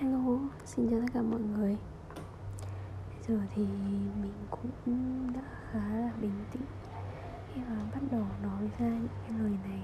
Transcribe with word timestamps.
Hello, 0.00 0.38
xin 0.64 0.90
chào 0.90 1.00
tất 1.00 1.06
cả 1.14 1.22
mọi 1.22 1.40
người. 1.40 1.76
Bây 3.10 3.22
giờ 3.28 3.40
thì 3.54 3.62
mình 4.22 4.32
cũng 4.50 5.32
đã 5.34 5.40
khá 5.70 5.88
là 5.88 6.12
bình 6.20 6.44
tĩnh. 6.52 6.62
Khi 7.54 7.60
mà 7.68 7.76
bắt 7.92 8.00
đầu 8.10 8.26
nói 8.42 8.70
ra 8.78 8.88
những 8.88 9.08
cái 9.28 9.38
lời 9.38 9.52
này 9.64 9.82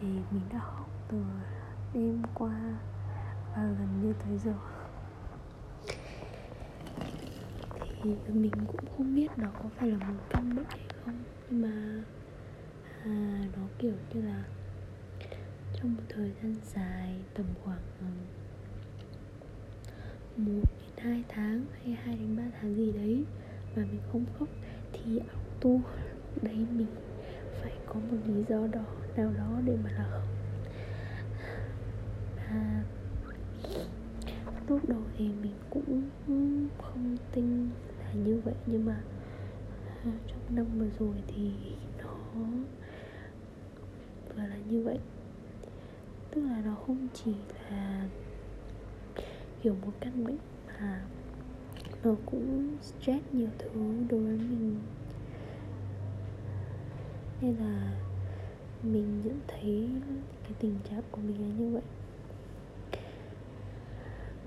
Thì 0.00 0.06
mình 0.06 0.42
đã 0.52 0.58
khóc 0.58 0.90
từ 1.08 1.22
đêm 1.94 2.22
qua 2.34 2.78
Và 3.56 3.62
gần 3.62 3.88
như 4.02 4.12
tới 4.12 4.38
giờ. 4.38 4.54
Thì 8.02 8.14
mình 8.28 8.52
cũng 8.66 8.84
không 8.96 9.14
biết 9.14 9.38
đó 9.38 9.48
có 9.62 9.68
phải 9.76 9.88
là 9.88 9.98
một 9.98 10.22
căn 10.30 10.56
bệnh 10.56 10.66
hay 10.68 10.88
không 11.04 11.22
Nhưng 11.50 11.62
mà 11.62 12.02
à, 13.04 13.44
nó 13.56 13.62
kiểu 13.78 13.94
như 14.14 14.22
là 14.22 14.44
trong 15.74 15.94
một 15.94 16.02
thời 16.08 16.32
gian 16.42 16.54
dài 16.74 17.14
tầm 17.34 17.46
khoảng 17.64 17.78
một 20.36 20.62
đến 20.96 21.04
hai 21.04 21.24
tháng 21.28 21.64
hay 21.82 21.92
hai 21.92 22.16
đến 22.16 22.36
ba 22.36 22.42
tháng 22.60 22.76
gì 22.76 22.92
đấy 22.92 23.24
mà 23.76 23.82
mình 23.82 24.00
không 24.12 24.24
khóc, 24.38 24.48
thì 24.92 25.18
auto 25.18 25.88
đấy 26.42 26.66
mình 26.76 26.86
phải 27.62 27.72
có 27.86 27.94
một 27.94 28.16
lý 28.26 28.44
do 28.48 28.66
đó, 28.66 28.84
nào 29.16 29.32
đó 29.38 29.60
để 29.64 29.76
mà 29.84 29.90
là 29.90 30.06
khóc. 30.10 30.22
Và 32.36 32.82
lúc 34.68 34.88
đầu 34.88 35.02
thì 35.16 35.28
mình 35.42 35.54
cũng 35.70 36.02
không 36.78 37.16
tin 37.32 37.70
là 37.98 38.12
như 38.12 38.40
vậy, 38.44 38.54
nhưng 38.66 38.84
mà 38.84 39.00
à, 40.04 40.12
trong 40.26 40.56
năm 40.56 40.66
vừa 40.78 40.88
rồi 40.98 41.14
thì 41.26 41.50
nó 41.98 42.14
vừa 44.28 44.46
là 44.46 44.56
như 44.68 44.82
vậy. 44.82 44.98
Tức 46.30 46.42
là 46.42 46.62
nó 46.64 46.74
không 46.74 47.08
chỉ 47.14 47.34
là 47.70 48.08
hiểu 49.60 49.76
một 49.86 49.92
cách 50.00 50.12
bệnh 50.24 50.38
mà 50.80 51.04
nó 52.04 52.14
cũng 52.26 52.76
stress 52.82 53.24
nhiều 53.32 53.48
thứ 53.58 53.70
đối 54.10 54.20
với 54.20 54.38
mình. 54.38 54.80
Nên 57.40 57.56
là 57.56 57.96
mình 58.82 59.22
nhận 59.24 59.40
thấy 59.48 59.88
cái 60.42 60.52
tình 60.58 60.78
trạng 60.90 61.02
của 61.10 61.20
mình 61.20 61.40
là 61.40 61.48
như 61.58 61.70
vậy. 61.70 61.82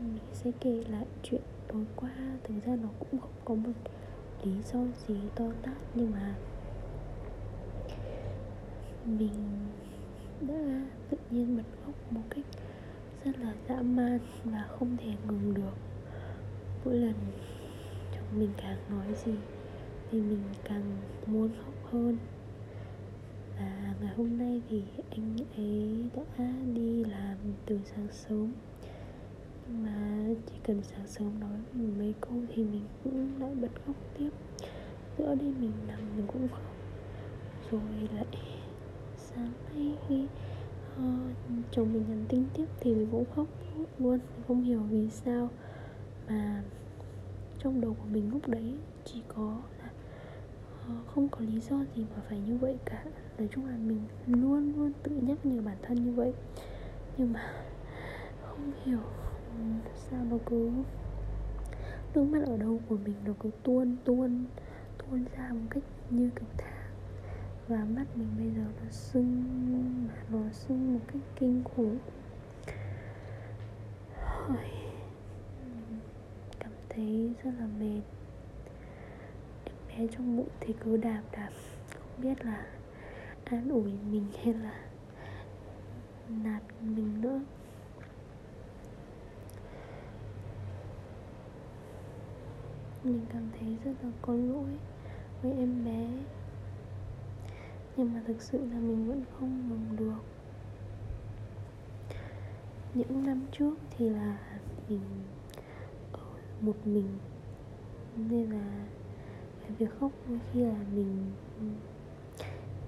Mình 0.00 0.18
sẽ 0.32 0.50
kể 0.60 0.84
lại 0.88 1.06
chuyện 1.22 1.40
tối 1.68 1.84
qua, 1.96 2.10
thực 2.44 2.54
ra 2.66 2.76
nó 2.76 2.88
cũng 2.98 3.20
không 3.20 3.30
có 3.44 3.54
một 3.54 3.72
lý 4.42 4.52
do 4.72 4.80
gì 5.08 5.16
to 5.34 5.44
tát, 5.62 5.76
nhưng 5.94 6.10
mà 6.10 6.34
mình 9.04 9.30
đã 10.40 10.86
tự 11.10 11.16
nhiên 11.30 11.56
bật 11.56 11.62
khóc 11.84 11.94
một 12.10 12.22
cách 12.30 12.44
rất 13.24 13.38
là 13.38 13.54
dã 13.68 13.82
man 13.82 14.18
và 14.44 14.64
không 14.68 14.96
thể 14.96 15.12
ngừng 15.26 15.54
được. 15.54 15.74
Mỗi 16.84 16.94
lần 16.94 17.14
chồng 18.14 18.40
mình 18.40 18.50
càng 18.56 18.78
nói 18.90 19.06
gì 19.24 19.34
thì 20.10 20.20
mình 20.20 20.42
càng 20.64 20.96
muốn 21.26 21.50
khóc 21.64 21.74
hơn. 21.92 22.16
Và 23.58 23.94
ngày 24.00 24.14
hôm 24.16 24.38
nay 24.38 24.62
thì 24.68 24.82
anh 25.10 25.36
ấy 25.56 26.04
đã 26.16 26.52
đi 26.74 27.04
làm 27.04 27.36
từ 27.66 27.80
sáng 27.84 28.08
sớm. 28.12 28.52
Nhưng 29.68 29.82
mà 29.84 30.26
chỉ 30.46 30.54
cần 30.66 30.82
sáng 30.82 31.06
sớm 31.06 31.40
nói 31.40 31.58
mình 31.72 31.98
mấy 31.98 32.14
câu 32.20 32.42
thì 32.54 32.64
mình 32.64 32.84
cũng 33.04 33.40
lại 33.40 33.54
bật 33.54 33.70
khóc 33.86 33.96
tiếp. 34.18 34.30
Giữa 35.18 35.34
đêm 35.34 35.54
mình 35.60 35.72
nằm 35.88 35.98
mình 36.16 36.26
cũng 36.26 36.48
khóc. 36.48 36.74
Rồi 37.70 38.08
lại 38.14 38.26
sáng 39.16 39.52
nay 39.74 39.94
khi 40.08 40.26
chồng 41.70 41.92
mình 41.92 42.04
nhắn 42.08 42.24
tin 42.28 42.44
tiếp 42.54 42.66
thì 42.80 42.94
mình 42.94 43.08
cũng 43.10 43.24
khóc 43.36 43.46
luôn, 43.98 44.18
mình 44.18 44.42
không 44.48 44.62
hiểu 44.62 44.80
vì 44.80 45.10
sao 45.10 45.50
mà 46.28 46.62
trong 47.58 47.80
đầu 47.80 47.96
của 47.98 48.08
mình 48.12 48.30
lúc 48.30 48.48
đấy 48.48 48.74
chỉ 49.04 49.22
có 49.28 49.58
là 49.78 49.90
ờ, 50.88 50.94
không 51.14 51.28
có 51.28 51.40
lý 51.40 51.60
do 51.60 51.84
gì 51.96 52.06
mà 52.16 52.22
phải 52.28 52.40
như 52.40 52.56
vậy 52.56 52.76
cả. 52.84 53.04
Nói 53.38 53.48
chung 53.54 53.66
là 53.66 53.76
mình 53.76 54.00
luôn 54.26 54.72
luôn 54.76 54.92
tự 55.02 55.10
nhắc 55.10 55.46
nhở 55.46 55.62
bản 55.62 55.76
thân 55.82 56.04
như 56.04 56.12
vậy. 56.12 56.32
Nhưng 57.16 57.32
mà 57.32 57.52
không 58.42 58.72
hiểu 58.84 59.00
sao 60.10 60.24
nó 60.30 60.36
cứ 60.46 60.70
nước 62.14 62.24
mắt 62.24 62.42
ở 62.46 62.56
đâu 62.56 62.80
của 62.88 62.96
mình 63.04 63.14
nó 63.24 63.32
cứ 63.40 63.50
tuôn 63.62 63.96
tuôn 64.04 64.44
tuôn 64.98 65.24
ra 65.36 65.48
một 65.52 65.66
cách 65.70 65.82
như 66.10 66.30
kiểu 66.36 66.48
thang. 66.58 66.90
Và 67.68 67.84
mắt 67.96 68.04
mình 68.14 68.28
bây 68.38 68.50
giờ 68.56 68.64
nó 68.82 68.90
sưng 68.90 69.44
mà 70.08 70.14
nó 70.30 70.38
sưng 70.52 70.94
một 70.94 71.00
cách 71.06 71.22
kinh 71.36 71.64
khủng. 71.64 71.98
Cảm 76.58 76.72
thấy 76.88 77.34
rất 77.44 77.50
là 77.58 77.66
mệt. 77.66 78.00
Em 79.64 79.76
bé 79.88 80.06
trong 80.16 80.36
bụng 80.36 80.48
thì 80.60 80.74
cứ 80.80 80.96
đạp 80.96 81.22
đạp. 81.32 81.50
Không 81.98 82.22
biết 82.22 82.44
là 82.44 82.66
an 83.44 83.68
ủi 83.70 83.92
mình 84.10 84.26
hay 84.44 84.54
là 84.54 84.80
nạt 86.28 86.62
mình 86.80 87.20
nữa. 87.20 87.40
Mình 93.04 93.20
cảm 93.32 93.48
thấy 93.60 93.76
rất 93.84 93.92
là 94.02 94.10
có 94.22 94.32
lỗi 94.32 94.70
với 95.42 95.52
em 95.52 95.84
bé 95.84 96.08
nhưng 97.98 98.14
mà 98.14 98.20
thực 98.26 98.42
sự 98.42 98.58
là 98.58 98.78
mình 98.78 99.08
vẫn 99.08 99.22
không 99.38 99.68
ngừng 99.68 99.96
được. 99.96 100.22
Những 102.94 103.26
năm 103.26 103.42
trước 103.52 103.74
thì 103.90 104.08
là 104.08 104.38
mình 104.88 105.00
ở 106.12 106.20
một 106.60 106.76
mình. 106.84 107.08
Nên 108.16 108.50
là 108.50 108.86
cái 109.60 109.70
việc 109.78 109.90
khóc 110.00 110.12
đôi 110.28 110.38
khi 110.52 110.60
là 110.60 110.84
mình 110.94 111.30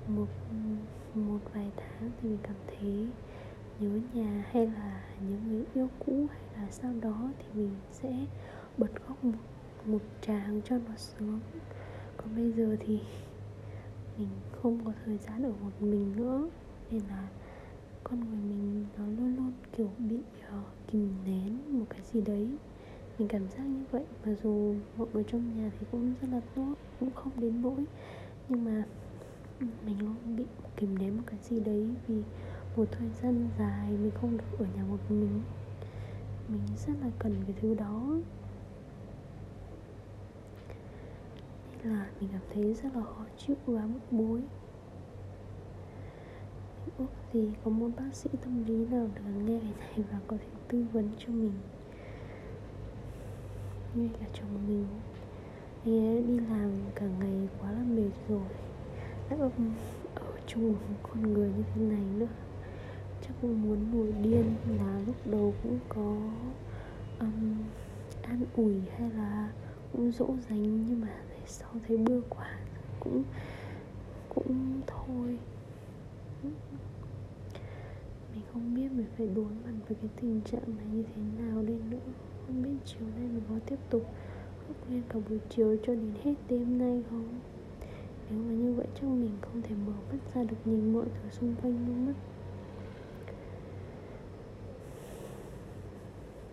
một 0.07 0.27
một 1.15 1.39
vài 1.55 1.71
tháng 1.77 2.11
thì 2.23 2.29
mình 2.29 2.39
cảm 2.43 2.57
thấy 2.67 3.07
nhớ 3.81 4.01
nhà 4.13 4.45
hay 4.51 4.67
là 4.67 5.05
nhớ 5.21 5.37
người 5.49 5.65
yêu 5.75 5.89
cũ 6.07 6.27
hay 6.31 6.41
là 6.55 6.71
sau 6.71 6.93
đó 7.01 7.31
thì 7.39 7.47
mình 7.55 7.77
sẽ 7.91 8.27
bật 8.79 8.91
khóc 9.07 9.25
một, 9.25 9.39
một 9.85 10.03
tràng 10.21 10.61
cho 10.65 10.79
nó 10.79 10.95
sướng. 10.97 11.41
Còn 12.17 12.37
bây 12.37 12.53
giờ 12.53 12.77
thì 12.81 13.01
mình 14.21 14.29
không 14.63 14.85
có 14.85 14.93
thời 15.05 15.19
gian 15.19 15.43
ở 15.43 15.51
một 15.51 15.71
mình 15.81 16.13
nữa. 16.17 16.49
Nên 16.91 17.03
là 17.09 17.29
con 18.05 18.21
người 18.21 18.41
mình 18.41 18.85
nó 18.99 19.05
luôn 19.07 19.37
luôn 19.37 19.53
kiểu 19.77 19.91
bị 19.99 20.17
uh, 20.17 20.67
kìm 20.89 21.09
nén 21.27 21.79
một 21.79 21.85
cái 21.91 22.01
gì 22.13 22.21
đấy. 22.21 22.49
Mình 23.19 23.29
cảm 23.29 23.49
giác 23.49 23.65
như 23.65 23.85
vậy 23.91 24.05
mặc 24.25 24.33
dù 24.43 24.75
mọi 24.97 25.09
người 25.13 25.25
trong 25.25 25.57
nhà 25.57 25.71
thì 25.81 25.87
cũng 25.91 26.15
rất 26.21 26.29
là 26.33 26.41
tốt 26.55 26.75
cũng 27.01 27.11
không 27.15 27.33
đến 27.37 27.63
nỗi. 27.63 27.85
Nhưng 28.49 28.65
mà 28.65 28.85
mình 29.87 30.01
luôn 30.01 30.37
bị 30.37 30.45
kìm 30.77 30.99
nén 30.99 31.17
một 31.17 31.23
cái 31.27 31.39
gì 31.43 31.61
đấy 31.61 31.89
vì 32.07 32.23
một 32.77 32.85
thời 32.93 33.09
gian 33.23 33.49
dài 33.59 33.91
mình 33.91 34.11
không 34.21 34.37
được 34.37 34.59
ở 34.59 34.67
nhà 34.77 34.85
một 34.85 34.99
mình. 35.09 35.41
Mình 36.49 36.63
rất 36.87 36.93
là 37.01 37.11
cần 37.19 37.35
cái 37.47 37.57
thứ 37.61 37.75
đó. 37.75 38.17
Là 41.85 42.07
mình 42.21 42.29
cảm 42.33 42.41
thấy 42.55 42.75
rất 42.75 42.97
là 42.97 43.03
khó 43.03 43.25
chịu 43.39 43.57
và 43.67 43.83
bức 43.87 44.01
bối. 44.11 44.41
Mình 46.87 46.95
ước 46.99 47.07
gì 47.33 47.53
có 47.65 47.71
một 47.71 47.89
bác 47.97 48.15
sĩ 48.15 48.31
tâm 48.41 48.65
lý 48.65 48.87
nào 48.87 49.09
được 49.15 49.23
nghe 49.45 49.61
cái 49.61 49.73
này 49.97 50.07
và 50.13 50.19
có 50.27 50.37
thể 50.37 50.61
tư 50.69 50.85
vấn 50.93 51.09
cho 51.19 51.29
mình. 51.33 51.53
Như 53.95 54.09
cả 54.21 54.27
chồng 54.33 54.69
mình. 54.69 54.87
Anh 55.85 56.07
ấy 56.07 56.23
đi 56.23 56.39
làm 56.39 56.71
cả 56.95 57.07
ngày 57.21 57.49
quá 57.61 57.73
là 57.73 57.83
mệt 57.85 58.11
rồi. 58.29 58.49
Đã 59.31 59.37
ở, 59.37 59.51
ở 60.15 60.33
chung 60.47 60.73
một 60.73 60.79
con 61.03 61.33
người 61.33 61.49
như 61.49 61.63
thế 61.75 61.83
này 61.83 62.03
nữa. 62.19 62.27
Chắc 63.21 63.35
cũng 63.43 63.63
muốn 63.63 63.93
nổi 63.93 64.13
điên 64.23 64.55
là 64.79 65.01
lúc 65.07 65.17
đầu 65.25 65.55
cũng 65.63 65.79
có 65.89 66.17
um, 67.21 67.57
an 68.23 68.45
ủi 68.57 68.75
hay 68.97 69.11
là 69.11 69.49
cũng 69.93 70.13
dỗ 70.13 70.27
dành 70.49 70.87
nhưng 70.87 71.01
mà 71.01 71.09
sau 71.51 71.71
thấy 71.89 71.97
bưa 71.97 72.21
quá 72.29 72.59
cũng 73.01 73.23
cũng 74.35 74.81
thôi. 74.87 75.39
Mình 78.35 78.43
không 78.53 78.75
biết 78.75 78.93
mình 78.93 79.07
phải 79.19 79.27
đối 79.27 79.45
mặt 79.45 79.73
với 79.89 79.97
cái 80.01 80.11
tình 80.21 80.41
trạng 80.45 80.77
này 80.77 80.87
như 80.93 81.03
thế 81.03 81.23
nào 81.39 81.63
đây 81.63 81.79
nữa. 81.91 82.13
Không 82.47 82.63
biết 82.63 82.71
chiều 82.85 83.09
nay 83.17 83.29
mình 83.29 83.43
có 83.49 83.55
tiếp 83.67 83.79
tục 83.91 84.03
khóc 84.67 84.77
lên 84.91 85.03
cả 85.09 85.19
buổi 85.29 85.39
chiều 85.51 85.77
cho 85.87 85.95
đến 85.95 86.13
hết 86.25 86.35
đêm 86.49 86.79
nay 86.79 87.03
không? 87.11 87.41
Nếu 88.31 88.39
mà 88.39 88.53
như 88.53 88.73
vậy 88.73 88.87
chắc 88.95 89.03
mình 89.03 89.37
không 89.41 89.63
thể 89.63 89.75
mở 89.87 89.93
mắt 90.13 90.19
ra 90.35 90.45
được 90.45 90.57
nhìn 90.65 90.93
mọi 90.93 91.05
thứ 91.05 91.31
xung 91.31 91.55
quanh 91.63 91.87
luôn 91.87 92.07
mất. 92.07 92.15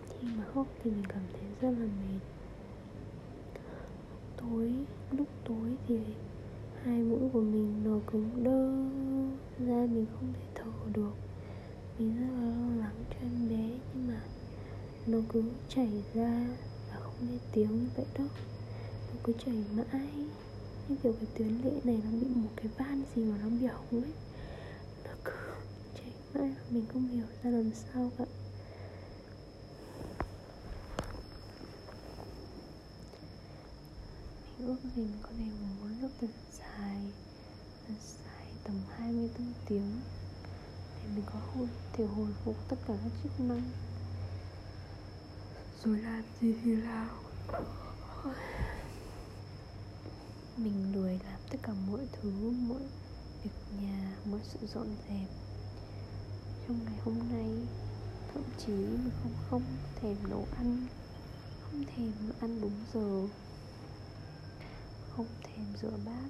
Khi 0.10 0.28
mà 0.38 0.44
khóc 0.54 0.68
thì 0.84 0.92
mình 0.92 1.06
cảm 1.10 1.22
thấy 1.34 1.50
rất 1.62 1.80
là 1.80 1.86
mệt 1.86 2.37
tối, 4.38 4.74
lúc 5.12 5.28
tối 5.45 5.78
thì 5.88 6.00
hai 6.84 7.00
mũi 7.04 7.30
của 7.34 7.42
mình 7.42 7.84
nó 7.84 8.00
cứng 8.12 8.44
đơ 8.44 8.60
ra, 9.68 9.88
mình 9.94 10.06
không 10.13 10.34
thể 10.34 10.45
thở 10.56 10.72
được. 10.94 11.13
Mình 12.00 12.16
rất 12.19 12.28
là 12.34 12.45
lo 12.45 12.75
lắng 12.80 12.95
cho 13.10 13.16
em 13.22 13.50
bé, 13.50 13.80
nhưng 13.94 14.07
mà 14.07 14.22
nó 15.07 15.18
cứ 15.30 15.44
chảy 15.68 16.04
ra 16.13 16.48
và 16.89 17.00
không 17.00 17.16
nghe 17.22 17.38
tiếng 17.51 17.80
như 17.80 17.88
vậy 17.95 18.06
đó. 18.19 18.25
Nó 19.13 19.19
cứ 19.24 19.34
chảy 19.45 19.63
mãi, 19.75 20.10
như 20.88 20.95
kiểu 21.04 21.13
cái 21.13 21.28
tuyến 21.36 21.48
lệ 21.63 21.72
này 21.84 22.01
nó 22.06 22.12
bị 22.22 22.28
một 22.36 22.50
cái 22.56 22.68
van 22.78 23.04
gì 23.16 23.24
mà 23.24 23.38
nó 23.44 23.50
bị 23.50 23.66
hỏng 23.66 24.04
ấy. 24.04 24.13
Nó 25.06 25.12
cứ 25.24 25.31
chảy 25.95 26.13
mãi, 26.34 26.56
mình 26.69 26.86
không 26.94 27.07
hiểu 27.07 27.25
ra 27.44 27.50
làm 27.50 27.72
sao 27.74 28.12
cả. 28.18 28.25
Ước 34.68 34.78
gì 34.96 35.02
mình 35.02 35.19
có 35.22 35.30
thể 35.38 35.46
ngủ 35.46 35.68
một 35.81 35.96
lúc 36.02 36.12
thật 36.22 36.28
dài 36.60 37.02
thật 37.88 37.94
dài 38.00 38.46
tầm 38.64 38.75
24 38.98 39.54
tiếng. 39.66 40.02
Để 40.96 41.10
mình 41.16 41.24
có 41.25 41.40
hồi, 41.54 41.68
thể 41.94 42.06
hồi 42.06 42.28
phục 42.44 42.56
tất 42.69 42.75
cả 42.88 42.94
các 43.04 43.12
chức 43.24 43.40
năng. 43.40 43.62
Rồi 45.84 46.00
làm 46.00 46.24
gì 46.42 46.56
thì 46.64 46.75
làm. 46.75 47.10
Mình 50.58 50.92
đuổi 50.94 51.20
làm 51.24 51.40
tất 51.50 51.58
cả 51.62 51.74
mọi 51.92 52.02
thứ, 52.12 52.31
mọi 52.50 52.81
việc 53.44 53.81
nhà, 53.81 54.18
mọi 54.31 54.40
sự 54.44 54.68
dọn 54.74 54.88
dẹp. 55.10 55.30
Trong 56.68 56.80
ngày 56.86 57.00
hôm 57.06 57.20
nay, 57.31 57.68
thậm 58.34 58.44
chí 58.58 58.74
mình 58.74 59.12
không 59.24 59.34
không 59.50 59.63
thèm 60.02 60.16
nấu 60.30 60.48
ăn, 60.58 60.88
không 61.62 61.84
thèm 61.96 62.12
ăn 62.40 62.62
đúng 62.62 62.75
giờ 62.94 63.28
không 65.18 65.28
thèm 65.44 65.66
rửa 65.81 65.98
bát. 66.06 66.30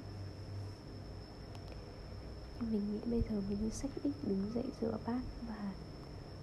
Nhưng 2.59 2.71
mình 2.71 2.93
nghĩ 2.93 2.99
bây 3.11 3.21
giờ 3.21 3.41
mình 3.49 3.57
như 3.61 3.69
sách 3.69 3.91
ít 4.03 4.11
đứng 4.23 4.51
dậy 4.55 4.63
rửa 4.81 4.97
bát 5.05 5.21
và 5.47 5.73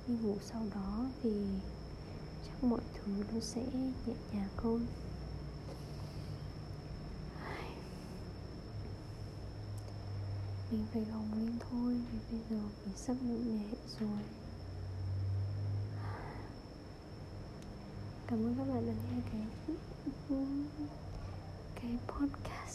đi 0.07 0.15
ngủ 0.15 0.37
sau 0.45 0.63
đó 0.75 1.07
thì 1.23 1.31
chắc 2.47 2.65
mọi 2.65 2.81
thứ 2.95 3.13
nó 3.33 3.41
sẽ 3.41 3.63
nhẹ 4.07 4.15
nhàng 4.33 4.49
hơn. 4.57 4.87
Mình 10.71 10.87
phải 10.93 11.05
gồng 11.13 11.29
lên 11.37 11.59
thôi, 11.71 12.01
vì 12.13 12.19
bây 12.31 12.41
giờ 12.51 12.63
mình 12.85 12.97
sắp 12.97 13.17
ngủ 13.23 13.37
nhẹ 13.37 13.65
rồi. 14.01 14.23
Cảm 18.27 18.39
ơn 18.39 18.55
các 18.59 18.65
bạn 18.65 18.87
đã 18.87 18.93
nghe 18.93 19.21
cái 19.33 19.41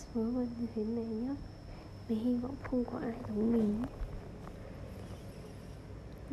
podcast 0.09 0.13
vớ 0.13 0.31
vẩn 0.31 0.53
như 0.57 0.67
thế 0.75 0.83
này 0.85 1.05
nhé 1.05 1.35
mình 2.07 2.19
hy 2.19 2.37
vọng 2.37 2.57
không 2.61 2.85
có 2.85 2.99
ai 2.99 3.23
giống 3.27 3.51
mình. 3.51 3.87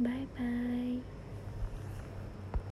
Bye 0.02 0.26
bye. 0.34 1.15